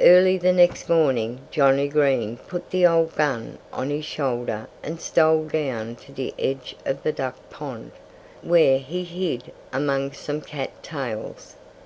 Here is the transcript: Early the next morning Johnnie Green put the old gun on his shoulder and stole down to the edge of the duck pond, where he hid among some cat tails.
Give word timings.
Early 0.00 0.36
the 0.36 0.52
next 0.52 0.90
morning 0.90 1.40
Johnnie 1.50 1.88
Green 1.88 2.36
put 2.36 2.68
the 2.68 2.86
old 2.86 3.16
gun 3.16 3.56
on 3.72 3.88
his 3.88 4.04
shoulder 4.04 4.68
and 4.82 5.00
stole 5.00 5.46
down 5.46 5.96
to 6.04 6.12
the 6.12 6.34
edge 6.38 6.76
of 6.84 7.02
the 7.02 7.12
duck 7.14 7.36
pond, 7.48 7.92
where 8.42 8.76
he 8.78 9.04
hid 9.04 9.52
among 9.72 10.12
some 10.12 10.42
cat 10.42 10.82
tails. 10.82 11.56